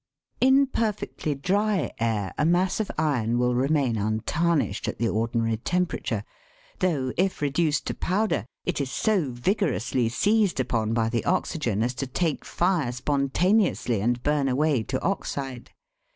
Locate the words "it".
8.65-8.81